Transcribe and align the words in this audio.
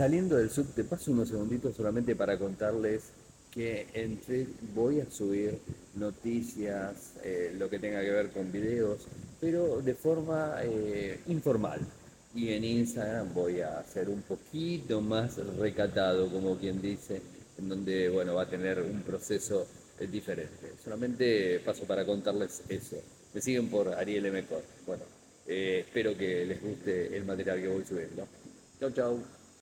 Saliendo 0.00 0.36
del 0.38 0.48
sub, 0.48 0.66
te 0.74 0.82
paso 0.82 1.12
unos 1.12 1.28
segunditos 1.28 1.76
solamente 1.76 2.16
para 2.16 2.38
contarles 2.38 3.02
que 3.52 3.86
entre 3.92 4.46
voy 4.74 4.98
a 4.98 5.10
subir 5.10 5.58
noticias, 5.94 7.16
eh, 7.22 7.54
lo 7.58 7.68
que 7.68 7.78
tenga 7.78 8.00
que 8.00 8.10
ver 8.10 8.30
con 8.30 8.50
videos, 8.50 9.06
pero 9.42 9.82
de 9.82 9.94
forma 9.94 10.54
eh, 10.62 11.20
informal. 11.26 11.80
Y 12.34 12.48
en 12.48 12.64
Instagram 12.64 13.34
voy 13.34 13.60
a 13.60 13.84
ser 13.84 14.08
un 14.08 14.22
poquito 14.22 15.02
más 15.02 15.36
recatado, 15.58 16.30
como 16.30 16.56
quien 16.56 16.80
dice, 16.80 17.20
en 17.58 17.68
donde 17.68 18.08
bueno 18.08 18.36
va 18.36 18.44
a 18.44 18.48
tener 18.48 18.80
un 18.80 19.02
proceso 19.02 19.66
eh, 19.98 20.06
diferente. 20.06 20.76
Solamente 20.82 21.60
paso 21.60 21.84
para 21.84 22.06
contarles 22.06 22.62
eso. 22.70 22.96
Me 23.34 23.42
siguen 23.42 23.68
por 23.68 23.88
Ariel 23.88 24.24
M. 24.24 24.44
Bueno, 24.86 25.02
eh, 25.46 25.84
espero 25.86 26.16
que 26.16 26.46
les 26.46 26.62
guste 26.62 27.14
el 27.14 27.26
material 27.26 27.60
que 27.60 27.68
voy 27.68 27.84
subiendo. 27.84 28.26
Chau, 28.80 28.90
chau. 28.92 29.40